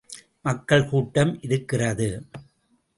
[0.41, 2.25] மக்கள் கூட்டம் இருக்கிறது.